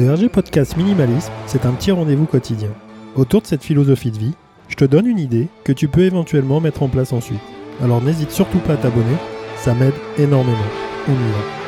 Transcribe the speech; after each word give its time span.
Le 0.00 0.10
RG 0.10 0.30
Podcast 0.30 0.78
Minimalisme, 0.78 1.30
c'est 1.44 1.66
un 1.66 1.72
petit 1.72 1.90
rendez-vous 1.90 2.24
quotidien. 2.24 2.70
Autour 3.16 3.42
de 3.42 3.46
cette 3.46 3.62
philosophie 3.62 4.10
de 4.10 4.16
vie, 4.16 4.32
je 4.66 4.74
te 4.74 4.86
donne 4.86 5.06
une 5.06 5.18
idée 5.18 5.48
que 5.62 5.72
tu 5.72 5.88
peux 5.88 6.00
éventuellement 6.00 6.58
mettre 6.58 6.82
en 6.82 6.88
place 6.88 7.12
ensuite. 7.12 7.42
Alors 7.82 8.00
n'hésite 8.00 8.30
surtout 8.30 8.60
pas 8.60 8.72
à 8.72 8.76
t'abonner, 8.78 9.16
ça 9.56 9.74
m'aide 9.74 9.92
énormément. 10.16 10.56
On 11.06 11.12
y 11.12 11.16
va. 11.16 11.60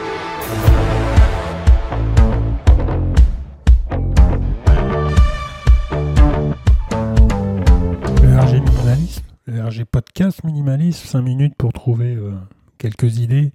Podcast 9.90 10.44
Minimalisme, 10.44 11.06
5 11.06 11.20
minutes 11.20 11.54
pour 11.58 11.74
trouver 11.74 12.14
euh, 12.14 12.32
quelques 12.78 13.18
idées. 13.18 13.52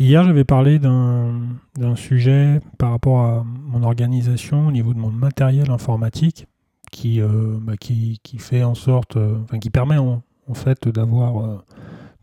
Hier, 0.00 0.24
j'avais 0.24 0.44
parlé 0.44 0.78
d'un 0.78 1.94
sujet 1.94 2.60
par 2.78 2.90
rapport 2.90 3.20
à 3.20 3.44
mon 3.44 3.82
organisation 3.82 4.66
au 4.66 4.72
niveau 4.72 4.94
de 4.94 4.98
mon 4.98 5.10
matériel 5.10 5.70
informatique 5.70 6.46
qui, 6.90 7.20
euh, 7.20 7.58
bah, 7.60 7.76
qui, 7.78 8.18
fait 8.38 8.64
en 8.64 8.74
sorte, 8.74 9.18
euh, 9.18 9.36
enfin, 9.44 9.58
qui 9.58 9.68
permet 9.68 9.98
en, 9.98 10.22
fait 10.54 10.88
d'avoir 10.88 11.44
euh, 11.44 11.58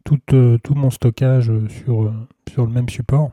tout, 0.04 0.18
tout 0.64 0.74
mon 0.74 0.90
stockage 0.90 1.52
sur, 1.70 2.12
sur 2.50 2.66
le 2.66 2.72
même 2.72 2.90
support. 2.90 3.30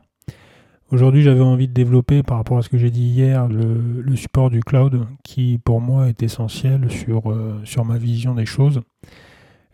Aujourd'hui, 0.90 1.22
j'avais 1.22 1.40
envie 1.40 1.66
de 1.66 1.72
développer 1.72 2.22
par 2.22 2.36
rapport 2.36 2.58
à 2.58 2.62
ce 2.62 2.68
que 2.68 2.76
j'ai 2.76 2.90
dit 2.90 3.06
hier 3.06 3.48
le, 3.48 4.02
le 4.02 4.14
support 4.14 4.50
du 4.50 4.60
cloud 4.60 5.06
qui 5.22 5.56
pour 5.56 5.80
moi 5.80 6.10
est 6.10 6.22
essentiel 6.22 6.90
sur, 6.90 7.34
sur 7.64 7.86
ma 7.86 7.96
vision 7.96 8.34
des 8.34 8.44
choses. 8.44 8.82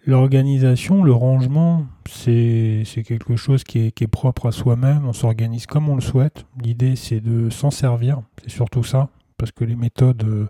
L'organisation, 0.07 1.05
le 1.05 1.13
rangement, 1.13 1.85
c'est 2.09 2.85
quelque 3.07 3.37
chose 3.37 3.65
qui 3.65 3.79
est, 3.81 4.07
propre 4.07 4.47
à 4.47 4.53
soi-même. 4.53 5.07
On 5.07 5.13
s'organise 5.13 5.67
comme 5.67 5.89
on 5.89 5.95
le 5.95 6.01
souhaite. 6.01 6.47
L'idée, 6.62 6.97
c'est 6.97 7.20
de 7.20 7.51
s'en 7.51 7.70
servir. 7.70 8.23
C'est 8.42 8.51
surtout 8.51 8.83
ça. 8.83 9.11
Parce 9.37 9.53
que 9.53 9.65
les 9.65 9.77
méthodes, 9.77 10.25
euh, 10.25 10.48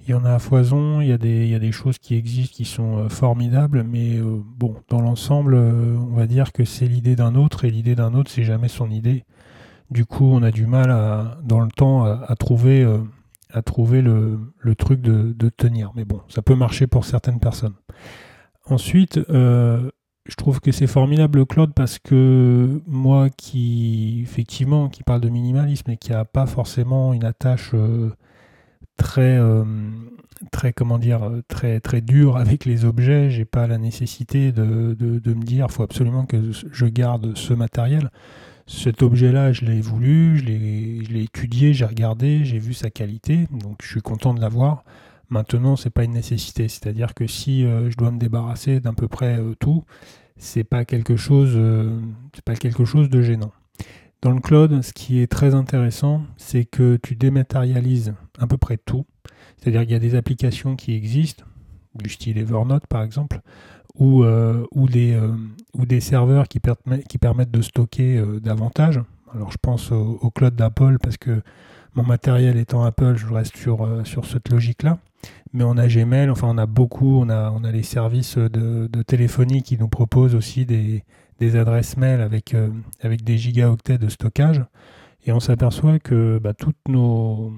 il 0.00 0.10
y 0.10 0.14
en 0.14 0.24
a 0.24 0.32
à 0.32 0.38
foison. 0.38 1.02
Il 1.02 1.08
y 1.08 1.12
a 1.12 1.18
des, 1.18 1.72
choses 1.72 1.98
qui 1.98 2.14
existent 2.14 2.56
qui 2.56 2.64
sont 2.64 2.98
euh, 2.98 3.08
formidables. 3.10 3.82
Mais 3.82 4.16
euh, 4.16 4.40
bon, 4.56 4.74
dans 4.88 5.02
l'ensemble, 5.02 5.54
on 5.56 6.14
va 6.14 6.26
dire 6.26 6.52
que 6.52 6.64
c'est 6.64 6.86
l'idée 6.86 7.16
d'un 7.16 7.34
autre. 7.34 7.66
Et 7.66 7.70
l'idée 7.70 7.94
d'un 7.94 8.14
autre, 8.14 8.30
c'est 8.30 8.44
jamais 8.44 8.68
son 8.68 8.90
idée. 8.90 9.24
Du 9.90 10.06
coup, 10.06 10.24
on 10.24 10.42
a 10.42 10.50
du 10.50 10.66
mal 10.66 10.88
dans 11.42 11.60
le 11.60 11.70
temps 11.70 12.04
à, 12.04 12.34
trouver, 12.36 12.82
le, 14.00 14.74
truc 14.78 15.02
de 15.02 15.48
tenir. 15.50 15.90
Mais 15.96 16.04
bon, 16.04 16.20
ça 16.28 16.40
peut 16.40 16.54
marcher 16.54 16.86
pour 16.86 17.04
certaines 17.04 17.40
personnes. 17.40 17.74
Ensuite, 18.66 19.18
euh, 19.30 19.90
je 20.26 20.34
trouve 20.36 20.60
que 20.60 20.72
c'est 20.72 20.86
formidable 20.86 21.38
le 21.38 21.44
cloud 21.44 21.72
parce 21.74 21.98
que 21.98 22.80
moi 22.86 23.30
qui, 23.30 24.20
effectivement, 24.22 24.88
qui 24.88 25.02
parle 25.02 25.20
de 25.20 25.28
minimalisme 25.28 25.90
et 25.90 25.96
qui 25.96 26.12
n'a 26.12 26.24
pas 26.24 26.46
forcément 26.46 27.12
une 27.12 27.24
attache 27.24 27.70
euh, 27.74 28.10
très, 28.96 29.38
euh, 29.38 29.64
très, 30.52 30.72
comment 30.72 30.98
dire, 30.98 31.30
très, 31.48 31.80
très 31.80 32.00
dure 32.00 32.36
avec 32.36 32.64
les 32.64 32.84
objets, 32.84 33.30
j'ai 33.30 33.44
pas 33.44 33.66
la 33.66 33.78
nécessité 33.78 34.52
de, 34.52 34.64
me 34.64 35.42
dire, 35.42 35.70
faut 35.70 35.82
absolument 35.82 36.26
que 36.26 36.52
je 36.52 36.86
garde 36.86 37.36
ce 37.36 37.54
matériel. 37.54 38.10
Cet 38.66 39.02
objet-là, 39.02 39.52
je 39.52 39.64
l'ai 39.64 39.80
voulu, 39.80 40.38
je 40.38 40.44
l'ai 40.44 41.22
étudié, 41.22 41.74
j'ai 41.74 41.86
regardé, 41.86 42.44
j'ai 42.44 42.58
vu 42.58 42.72
sa 42.72 42.88
qualité, 42.88 43.48
donc 43.50 43.78
je 43.82 43.88
suis 43.88 44.00
content 44.00 44.32
de 44.32 44.40
l'avoir. 44.40 44.84
Maintenant, 45.30 45.76
c'est 45.76 45.90
pas 45.90 46.02
une 46.02 46.12
nécessité, 46.12 46.66
c'est-à-dire 46.66 47.14
que 47.14 47.28
si 47.28 47.64
euh, 47.64 47.88
je 47.88 47.96
dois 47.96 48.10
me 48.10 48.18
débarrasser 48.18 48.80
d'à 48.80 48.92
peu 48.92 49.06
près 49.06 49.38
euh, 49.38 49.54
tout, 49.60 49.84
c'est 50.36 50.64
pas 50.64 50.80
euh, 50.80 52.00
pas 52.44 52.56
quelque 52.56 52.84
chose 52.84 53.08
de 53.08 53.22
gênant. 53.22 53.52
Dans 54.22 54.32
le 54.32 54.40
cloud, 54.40 54.82
ce 54.82 54.92
qui 54.92 55.20
est 55.20 55.28
très 55.28 55.54
intéressant, 55.54 56.22
c'est 56.36 56.64
que 56.64 56.96
tu 56.96 57.14
dématérialises 57.14 58.14
à 58.40 58.48
peu 58.48 58.56
près 58.56 58.76
tout. 58.76 59.06
C'est-à-dire 59.56 59.82
qu'il 59.82 59.92
y 59.92 59.94
a 59.94 60.00
des 60.00 60.16
applications 60.16 60.74
qui 60.74 60.94
existent, 60.94 61.44
du 61.94 62.10
style 62.10 62.36
Evernote 62.36 62.86
par 62.88 63.02
exemple, 63.02 63.40
ou, 63.94 64.24
ou, 64.24 64.88
des, 64.88 65.18
ou 65.74 65.86
des 65.86 66.00
serveurs 66.00 66.48
qui, 66.48 66.60
qui 67.08 67.18
permettent 67.18 67.50
de 67.50 67.62
stocker 67.62 68.22
davantage. 68.42 69.00
Alors 69.34 69.50
je 69.52 69.58
pense 69.60 69.90
au, 69.90 70.18
au 70.20 70.30
cloud 70.30 70.54
d'Apple 70.54 70.98
parce 71.02 71.16
que 71.16 71.42
mon 71.94 72.02
matériel 72.02 72.58
étant 72.58 72.84
Apple, 72.84 73.16
je 73.16 73.26
reste 73.26 73.56
sur, 73.56 74.06
sur 74.06 74.26
cette 74.26 74.50
logique-là. 74.50 74.98
Mais 75.52 75.64
on 75.64 75.76
a 75.76 75.88
Gmail, 75.88 76.30
enfin 76.30 76.48
on 76.48 76.58
a 76.58 76.66
beaucoup, 76.66 77.20
on 77.20 77.28
a, 77.28 77.50
on 77.50 77.64
a 77.64 77.72
les 77.72 77.82
services 77.82 78.38
de, 78.38 78.88
téléphonie 79.02 79.62
qui 79.62 79.76
nous 79.78 79.88
proposent 79.88 80.34
aussi 80.34 80.64
des, 80.64 81.02
des 81.40 81.56
adresses 81.56 81.96
mail 81.96 82.20
avec, 82.20 82.54
euh, 82.54 82.68
avec 83.02 83.24
des 83.24 83.36
gigaoctets 83.36 83.98
de 83.98 84.08
stockage. 84.08 84.62
Et 85.26 85.32
on 85.32 85.40
s'aperçoit 85.40 85.98
que 85.98 86.38
bah, 86.38 86.54
toutes 86.54 86.88
nos, 86.88 87.52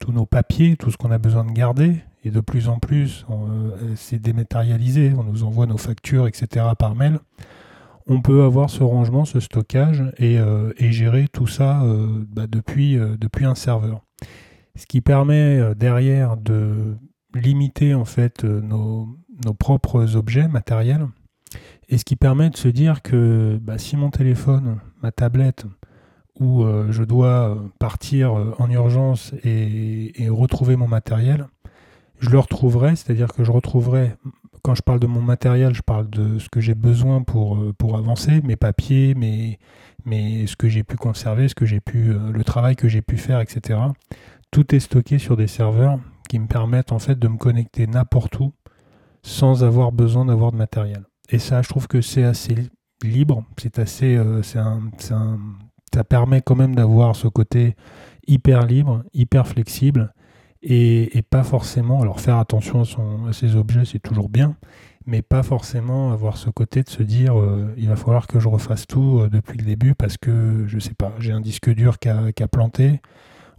tous 0.00 0.12
nos 0.12 0.26
papiers, 0.26 0.76
tout 0.76 0.90
ce 0.90 0.96
qu'on 0.96 1.10
a 1.10 1.18
besoin 1.18 1.44
de 1.44 1.52
garder, 1.52 1.96
et 2.24 2.30
de 2.30 2.40
plus 2.40 2.68
en 2.68 2.78
plus, 2.78 3.26
euh, 3.30 3.94
c'est 3.96 4.20
dématérialisé, 4.20 5.12
on 5.18 5.24
nous 5.24 5.42
envoie 5.42 5.66
nos 5.66 5.78
factures, 5.78 6.28
etc. 6.28 6.66
par 6.78 6.94
mail. 6.94 7.18
On 8.06 8.20
peut 8.20 8.44
avoir 8.44 8.70
ce 8.70 8.82
rangement, 8.82 9.24
ce 9.24 9.40
stockage 9.40 10.04
et, 10.18 10.38
euh, 10.38 10.72
gérer 10.78 11.26
tout 11.32 11.46
ça 11.46 11.82
bah, 12.28 12.46
depuis, 12.48 12.96
depuis 12.96 13.44
un 13.44 13.54
serveur. 13.54 14.02
Ce 14.76 14.86
qui 14.86 15.00
permet 15.00 15.58
euh, 15.58 15.74
derrière 15.74 16.36
de 16.36 16.96
limiter 17.34 17.94
en 17.94 18.04
fait 18.04 18.44
euh, 18.44 18.60
nos, 18.60 19.18
nos 19.44 19.54
propres 19.54 20.16
objets 20.16 20.48
matériels 20.48 21.06
et 21.88 21.98
ce 21.98 22.04
qui 22.04 22.16
permet 22.16 22.48
de 22.48 22.56
se 22.56 22.68
dire 22.68 23.02
que 23.02 23.58
bah, 23.60 23.76
si 23.76 23.96
mon 23.96 24.10
téléphone, 24.10 24.80
ma 25.02 25.12
tablette, 25.12 25.66
où 26.40 26.62
euh, 26.62 26.90
je 26.90 27.04
dois 27.04 27.62
partir 27.78 28.32
en 28.58 28.70
urgence 28.70 29.34
et, 29.44 30.22
et 30.22 30.30
retrouver 30.30 30.76
mon 30.76 30.88
matériel, 30.88 31.48
je 32.20 32.30
le 32.30 32.38
retrouverai, 32.38 32.96
c'est-à-dire 32.96 33.28
que 33.28 33.44
je 33.44 33.50
retrouverai, 33.50 34.14
quand 34.62 34.74
je 34.74 34.80
parle 34.80 35.00
de 35.00 35.06
mon 35.06 35.20
matériel, 35.20 35.74
je 35.74 35.82
parle 35.82 36.08
de 36.08 36.38
ce 36.38 36.48
que 36.48 36.60
j'ai 36.60 36.74
besoin 36.74 37.22
pour, 37.22 37.62
pour 37.76 37.98
avancer, 37.98 38.40
mes 38.42 38.56
papiers, 38.56 39.14
mes, 39.14 39.58
mes, 40.06 40.46
ce 40.46 40.56
que 40.56 40.68
j'ai 40.68 40.84
pu 40.84 40.96
conserver, 40.96 41.48
ce 41.48 41.54
que 41.54 41.66
pu, 41.80 42.14
le 42.14 42.44
travail 42.44 42.76
que 42.76 42.88
j'ai 42.88 43.02
pu 43.02 43.18
faire, 43.18 43.40
etc. 43.40 43.78
Tout 44.52 44.74
est 44.74 44.80
stocké 44.80 45.18
sur 45.18 45.36
des 45.36 45.46
serveurs 45.46 45.98
qui 46.28 46.38
me 46.38 46.46
permettent 46.46 46.92
en 46.92 46.98
fait 46.98 47.18
de 47.18 47.26
me 47.26 47.38
connecter 47.38 47.86
n'importe 47.86 48.38
où 48.38 48.52
sans 49.22 49.64
avoir 49.64 49.92
besoin 49.92 50.26
d'avoir 50.26 50.52
de 50.52 50.58
matériel. 50.58 51.04
Et 51.30 51.38
ça, 51.38 51.62
je 51.62 51.68
trouve 51.68 51.88
que 51.88 52.02
c'est 52.02 52.24
assez 52.24 52.54
libre, 53.02 53.44
c'est 53.56 53.78
assez, 53.78 54.14
euh, 54.16 54.42
ça 54.42 56.04
permet 56.08 56.42
quand 56.42 56.54
même 56.54 56.74
d'avoir 56.74 57.16
ce 57.16 57.28
côté 57.28 57.76
hyper 58.26 58.66
libre, 58.66 59.02
hyper 59.14 59.46
flexible, 59.48 60.12
et, 60.62 61.22
pas 61.28 61.42
forcément, 61.42 62.02
alors 62.02 62.20
faire 62.20 62.36
attention 62.36 62.82
à, 62.82 62.84
son, 62.84 63.32
ses 63.32 63.56
objets, 63.56 63.84
c'est 63.84 63.98
toujours 63.98 64.28
bien, 64.28 64.56
mais 65.06 65.22
pas 65.22 65.42
forcément 65.42 66.12
avoir 66.12 66.36
ce 66.36 66.50
côté 66.50 66.82
de 66.82 66.88
se 66.88 67.02
dire, 67.02 67.40
euh, 67.40 67.74
il 67.76 67.88
va 67.88 67.96
falloir 67.96 68.28
que 68.28 68.38
je 68.38 68.48
refasse 68.48 68.86
tout 68.86 69.20
euh, 69.20 69.28
depuis 69.28 69.58
le 69.58 69.64
début 69.64 69.94
parce 69.94 70.16
que, 70.18 70.64
je 70.68 70.78
sais 70.78 70.94
pas, 70.94 71.12
j'ai 71.18 71.32
un 71.32 71.40
disque 71.40 71.70
dur 71.70 71.96
a 72.06 72.48
planté, 72.48 73.00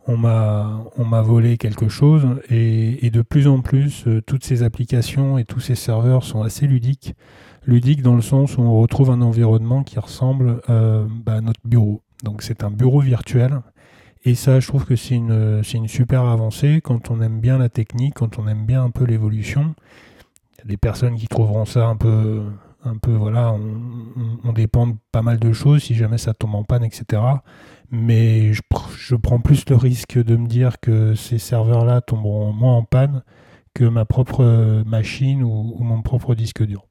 on 0.08 0.18
m'a 0.18 1.22
volé 1.22 1.58
quelque 1.58 1.88
chose 1.88 2.28
et, 2.50 3.06
et 3.06 3.09
de 3.09 3.22
plus 3.22 3.47
en 3.47 3.62
plus 3.62 4.06
euh, 4.08 4.22
toutes 4.22 4.44
ces 4.44 4.64
applications 4.64 5.38
et 5.38 5.46
tous 5.46 5.59
ces 5.59 5.75
serveurs 5.75 6.24
sont 6.24 6.41
assez 6.41 6.68
ludiques. 6.68 7.16
Ludiques 7.66 8.02
dans 8.02 8.16
le 8.16 8.22
sens 8.22 8.58
où 8.58 8.62
on 8.62 8.80
retrouve 8.81 9.12
un 9.12 9.22
environnement 9.22 9.84
qui 9.84 9.97
ressemble 10.00 10.62
euh, 10.69 11.06
bah, 11.25 11.36
à 11.36 11.42
notre 11.42 11.62
bureau. 11.63 12.02
Donc 12.24 12.42
c'est 12.42 12.63
un 12.63 12.72
bureau 12.72 13.00
virtuel 13.00 13.62
et 14.25 14.36
ça 14.36 14.59
je 14.59 14.68
trouve 14.68 14.86
que 14.86 14.96
c'est 14.96 15.16
une 15.16 15.62
c'est 15.63 15.78
une 15.78 15.88
super 15.88 16.24
avancée. 16.24 16.81
Quand 16.84 17.09
on 17.09 17.22
aime 17.22 17.40
bien 17.40 17.58
la 17.58 17.69
technique 17.69 18.16
quand 18.16 18.40
on 18.40 18.47
aime 18.47 18.66
bien 18.66 18.84
un 18.84 18.90
peu 18.90 19.06
l'évolution 19.06 19.75
il 20.56 20.59
y 20.59 20.62
a 20.63 20.68
des 20.68 20.78
personnes 20.78 21.16
qui 21.16 21.28
trouveront 21.28 21.66
ça 21.66 21.88
un 21.88 21.96
peu 21.96 22.44
un 22.86 22.98
peu 22.98 23.12
voilà 23.12 23.56
on, 24.44 24.54
dépend 24.54 24.88
de 24.88 24.96
pas 25.12 25.22
mal 25.22 25.40
de 25.40 25.54
choses 25.54 25.84
si 25.84 25.96
jamais 25.96 26.18
ça 26.18 26.34
tombe 26.34 26.56
en 26.56 26.63
panne 26.63 26.84
etc 26.84 27.22
mais 27.92 28.54
je, 28.54 28.62
pr- 28.62 28.90
je 28.98 29.16
prends 29.16 29.40
plus 29.40 29.69
le 29.69 29.75
risque 29.75 30.18
de 30.18 30.36
me 30.36 30.48
dire 30.48 30.80
que 30.80 31.13
ces 31.13 31.38
serveurs-là 31.38 32.02
tomberont 32.02 32.52
moins 32.52 32.75
en 32.75 32.84
panne 32.84 33.24
que 33.74 33.86
ma 33.86 34.06
propre 34.06 34.84
machine 34.86 35.44
ou, 35.44 35.78
mon 35.80 36.02
propre 36.02 36.36
disque 36.36 36.63
dur. 36.63 36.88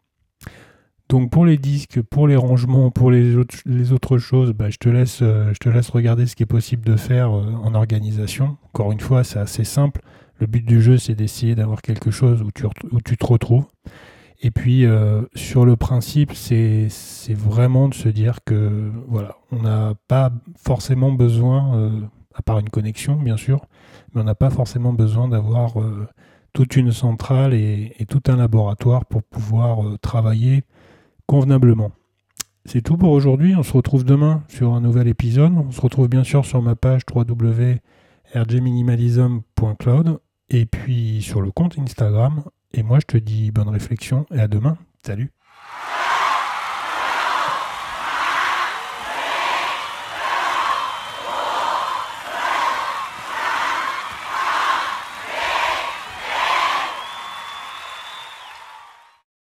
Donc 1.09 1.31
pour 1.31 1.45
les 1.45 1.59
disques, 1.59 2.01
pour 2.03 2.27
les 2.27 2.37
rangements, 2.37 2.91
pour 2.91 3.11
les 3.11 3.37
autres, 3.37 4.19
choses, 4.19 4.53
bah, 4.53 4.71
je, 4.71 4.79
te 4.79 4.89
laisse, 4.89 5.91
regarder 5.91 6.27
ce 6.27 6.37
qui 6.37 6.45
est 6.45 6.47
possible 6.47 6.85
de 6.85 6.97
faire 6.97 7.37
euh, 7.37 7.53
en 7.63 7.75
organisation. 7.75 8.57
Encore 8.67 8.93
une 8.93 9.01
fois, 9.01 9.25
c'est 9.25 9.39
assez 9.39 9.65
simple. 9.65 10.01
Le 10.39 10.47
but 10.47 10.65
du 10.65 10.81
jeu, 10.81 10.97
c'est 10.97 11.15
d'essayer 11.15 11.55
d'avoir 11.55 11.83
quelque 11.83 12.11
chose 12.11 12.43
où 12.43 12.51
tu, 12.53 12.65
où 12.93 13.01
tu 13.01 13.17
te 13.17 13.27
retrouves. 13.27 13.67
Et 14.45 14.51
puis, 14.51 14.85
euh, 14.85 15.23
sur 15.37 15.65
le 15.65 15.77
principe, 15.77 16.33
c'est 16.35 16.89
vraiment 17.29 17.89
de 17.89 17.95
se 17.95 18.09
dire 18.09 18.41
que 18.45 18.91
voilà, 19.07 19.37
on 19.53 19.63
n'a 19.63 19.95
pas 20.09 20.33
forcément 20.57 21.13
besoin, 21.13 21.77
euh, 21.77 22.01
à 22.35 22.43
part 22.43 22.59
une 22.59 22.69
connexion, 22.69 23.15
bien 23.15 23.37
sûr, 23.37 23.65
mais 24.13 24.21
on 24.21 24.25
n'a 24.25 24.35
pas 24.35 24.51
forcément 24.51 24.93
besoin 24.93 25.29
d'avoir 25.29 25.81
euh, 25.81 26.09
toute 26.53 26.75
une 26.75 26.91
centrale 26.91 27.55
et, 27.55 27.95
et 28.01 28.07
tout 28.07 28.23
un 28.27 28.35
laboratoire 28.35 29.05
pour 29.07 29.23
pouvoir 29.23 29.97
travailler 30.01 30.65
convenablement. 31.27 31.93
C'est 32.65 32.83
tout 32.83 32.97
pour 32.97 33.13
aujourd'hui. 33.13 33.55
On 33.55 33.63
se 33.63 33.73
retrouve 33.73 34.05
demain 34.05 34.43
sur 34.49 34.73
un 34.73 34.81
nouvel 34.81 35.07
épisode. 35.07 35.53
On 35.57 35.71
se 35.71 35.81
retrouve 35.81 36.09
bien 36.09 36.25
sûr 36.25 36.45
sur 36.45 36.63
ma 36.63 36.75
page 36.75 37.03
rgminimalism.cloud 38.35 40.21
et 40.49 40.67
puis 40.67 41.23
sur 41.23 41.43
le 41.43 41.53
compte 41.53 41.79
Instagram. 41.79 42.43
Et 42.75 42.83
moi, 42.83 42.99
je 43.01 43.07
te 43.07 43.17
dis 43.19 43.51
bonne 43.51 43.69
réflexion 43.69 44.27
et 44.33 44.41
à 44.41 44.49
demain. 44.49 44.79
Salut 45.05 45.31